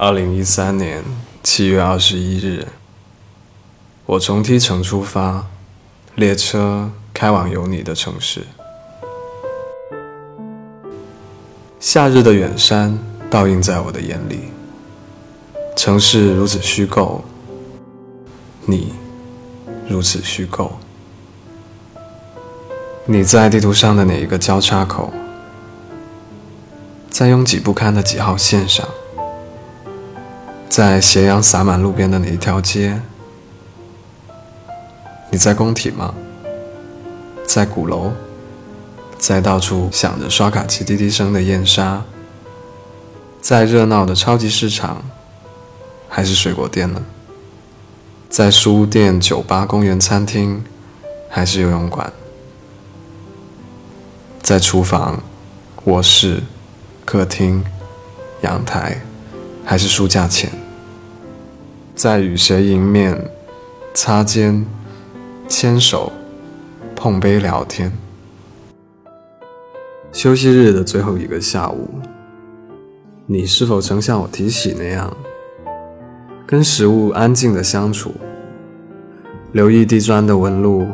[0.00, 1.02] 二零一三年
[1.42, 2.68] 七月二十一日，
[4.06, 5.46] 我从 T 城出发，
[6.14, 8.42] 列车开往有你的城市。
[11.80, 12.96] 夏日的远山
[13.28, 14.42] 倒映在我的眼里，
[15.76, 17.24] 城市如此虚构，
[18.66, 18.92] 你
[19.88, 20.78] 如此虚构。
[23.04, 25.12] 你在地图上的哪一个交叉口？
[27.10, 28.88] 在拥挤不堪的几号线上？
[30.68, 33.00] 在斜阳洒满路边的哪一条街？
[35.30, 36.14] 你在工体吗？
[37.46, 38.12] 在鼓楼？
[39.18, 42.04] 在到处响着刷卡机滴滴声的燕莎？
[43.40, 45.02] 在热闹的超级市场，
[46.08, 47.02] 还是水果店呢？
[48.28, 50.62] 在书店、酒吧、公园、餐厅，
[51.30, 52.12] 还是游泳馆？
[54.42, 55.22] 在厨房、
[55.84, 56.42] 卧室、
[57.04, 57.64] 客厅、
[58.42, 59.00] 阳台？
[59.70, 60.50] 还是书架前，
[61.94, 63.30] 在与谁迎面、
[63.92, 64.64] 擦肩、
[65.46, 66.10] 牵手、
[66.96, 67.92] 碰杯聊天。
[70.10, 71.86] 休息日的最后一个下午，
[73.26, 75.14] 你是否曾像我提起那样，
[76.46, 78.14] 跟食物安静的相处，
[79.52, 80.86] 留意地砖的纹路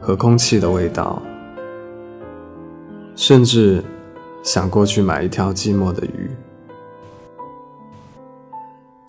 [0.00, 1.22] 和空气的味道，
[3.14, 3.80] 甚至
[4.42, 6.27] 想过去买一条寂寞的鱼？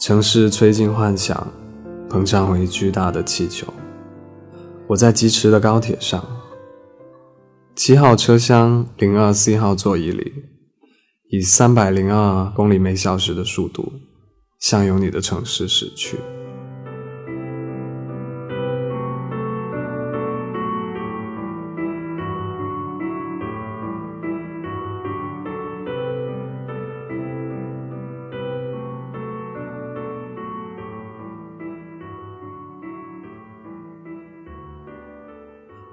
[0.09, 1.53] 城市吹进幻想，
[2.09, 3.71] 膨胀为巨大的气球。
[4.87, 6.25] 我在疾驰的高铁上，
[7.75, 10.33] 七号车厢零二 C 号座椅里，
[11.29, 13.93] 以三百零二公里每小时的速度，
[14.59, 16.17] 向有你的城市驶去。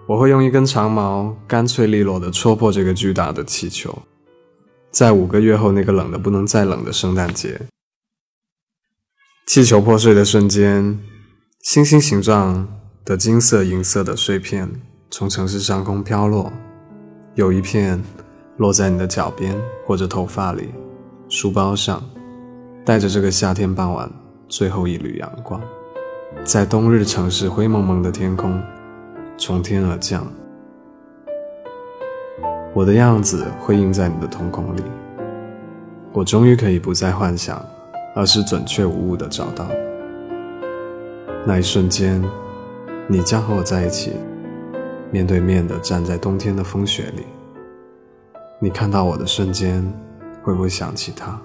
[0.09, 4.03] 我会用一根长矛，干脆利落地戳破这个巨大的气球。
[4.93, 7.61] 在五个月后那个冷得不能再冷的圣诞节，
[9.49, 10.97] 气球破碎的瞬间，
[11.62, 12.69] 星星形状
[13.05, 14.71] 的金色、银色的碎片
[15.11, 16.53] 从城市上空飘落，
[17.34, 18.00] 有一片
[18.59, 20.69] 落在你的脚边或者头发里、
[21.28, 22.00] 书包上，
[22.84, 24.09] 带着这个夏天傍晚
[24.49, 25.61] 最后一缕阳光，
[26.44, 28.62] 在冬日城市灰蒙蒙的天空。
[29.38, 30.26] 从天而降，
[32.72, 34.82] 我的样子会印在你的瞳孔里。
[36.12, 37.62] 我终于可以不再幻想，
[38.14, 39.69] 而是准确无误地找到。
[41.44, 42.25] 那一瞬间，
[43.06, 44.14] 你将和我在一起，
[45.10, 47.26] 面对面地站在冬天的风雪里。
[48.58, 49.84] 你看到我的瞬间，
[50.42, 51.38] 会不会想起他？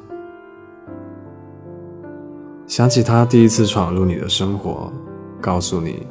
[2.68, 4.90] 想起他第一次闯入你的生活，
[5.42, 6.08] 告诉你，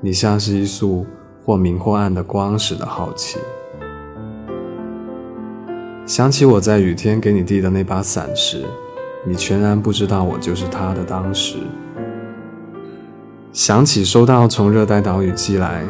[0.00, 1.06] 你像是一束。
[1.44, 3.38] 或明或暗的光使的好奇，
[6.04, 8.64] 想起我在雨天给你递的那把伞时，
[9.24, 11.58] 你全然不知道我就是他的当时。
[13.52, 15.84] 想起收到从热带岛屿寄来，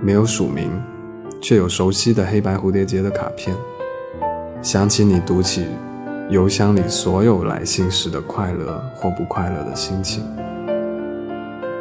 [0.00, 0.70] 没有署名，
[1.42, 3.56] 却有熟悉的黑白蝴蝶结的卡片。
[4.62, 5.66] 想起你读起
[6.30, 10.24] 邮箱里所有来信时的快乐或不快乐的心情，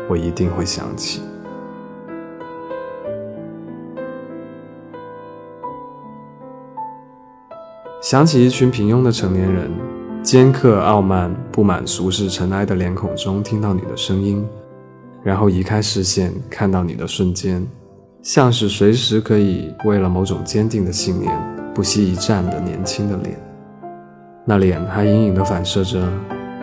[0.09, 1.21] 我一定会想起。
[8.05, 9.71] 想起一群平庸的成年人，
[10.21, 14.47] 尖刻、傲慢、布满俗世尘埃的脸孔中，听到你的声音，
[15.23, 17.65] 然后移开视线，看到你的瞬间，
[18.21, 21.33] 像是随时可以为了某种坚定的信念
[21.73, 23.35] 不惜一战的年轻的脸。
[24.45, 26.07] 那脸还隐隐地反射着，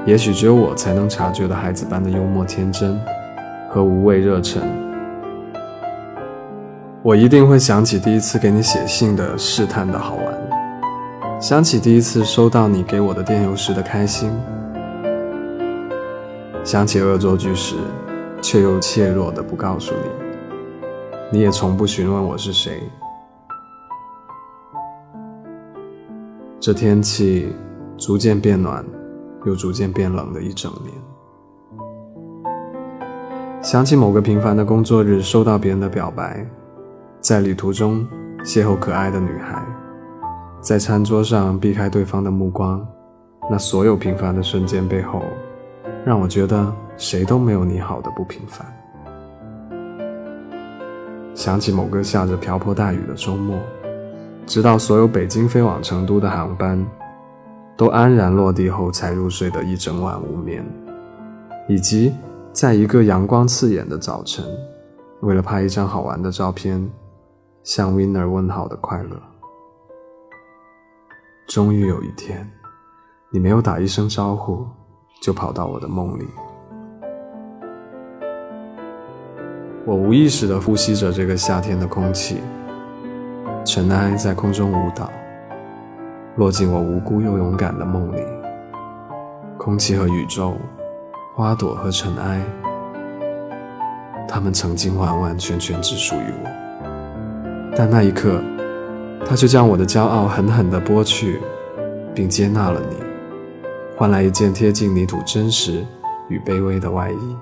[0.06, 2.96] 也许只有我才能察觉的孩子般的幽默天真
[3.68, 4.62] 和无畏热忱。
[7.02, 10.31] 我一定会想起第一次给你写信的试探的好玩。
[11.42, 14.30] 想起第一次收到你给我的电邮时的开心，
[16.62, 17.74] 想起恶作剧时，
[18.40, 22.80] 却又怯弱的不告诉你，你也从不询问我是谁。
[26.60, 27.52] 这天气
[27.98, 28.84] 逐渐变暖，
[29.44, 30.94] 又逐渐变冷的一整年。
[33.60, 36.46] 想起某个平凡的工作日，收到别人的表白，
[37.20, 38.06] 在旅途中
[38.44, 39.61] 邂逅可爱的女孩。
[40.62, 42.86] 在餐桌上避开对方的目光，
[43.50, 45.20] 那所有平凡的瞬间背后，
[46.04, 48.64] 让我觉得谁都没有你好的不平凡。
[51.34, 53.58] 想起某个下着瓢泼大雨的周末，
[54.46, 56.86] 直到所有北京飞往成都的航班
[57.76, 60.64] 都安然落地后才入睡的一整晚无眠，
[61.68, 62.14] 以及
[62.52, 64.44] 在一个阳光刺眼的早晨，
[65.22, 66.88] 为了拍一张好玩的照片，
[67.64, 69.31] 向 Winner 问好的快乐。
[71.46, 72.48] 终于有一天，
[73.30, 74.66] 你没有打一声招呼，
[75.20, 76.26] 就跑到我的梦里。
[79.84, 82.40] 我无意识地呼吸着这个夏天的空气，
[83.64, 85.10] 尘埃在空中舞蹈，
[86.36, 88.22] 落进我无辜又勇敢的梦里。
[89.58, 90.54] 空气和宇宙，
[91.34, 92.40] 花朵和尘埃，
[94.26, 98.40] 它们曾经完完全全只属于我，但那一刻，
[99.24, 101.40] 他就将我的骄傲狠狠地剥去，
[102.14, 102.96] 并接纳了你，
[103.96, 105.84] 换来一件贴近泥土真实
[106.28, 107.36] 与卑微的外衣。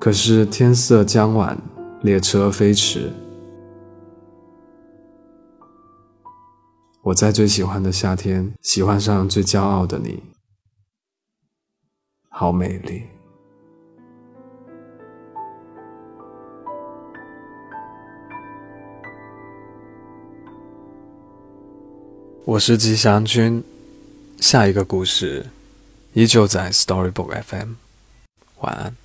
[0.00, 1.56] 可是天色将晚，
[2.00, 3.12] 列车飞驰。
[7.02, 10.22] 我在最喜欢的夏天，喜欢上最骄傲的你，
[12.28, 13.04] 好美丽。
[22.44, 23.62] 我是吉祥君，
[24.40, 25.46] 下一个故事
[26.12, 27.74] 依旧在 Storybook FM，
[28.58, 29.01] 晚安。